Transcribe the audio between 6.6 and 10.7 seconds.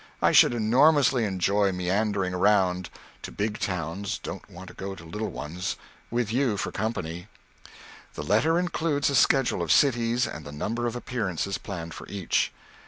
company. The letter includes a schedule of cities and the